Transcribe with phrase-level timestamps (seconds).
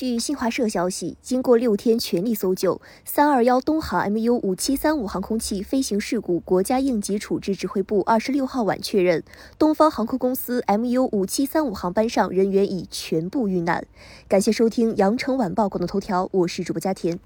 [0.00, 9.22] 据新华社消息经过六天全力搜救三二幺东航 mu 五七三五航空器飞行事故国家应急处置指挥部二十六号晚确认
[9.58, 13.86] 东方航空公司 mu 五七三五航班上人员已全部遇难。
[14.26, 17.20] 感谢收听羊城晚报广东头条我是主播佳田。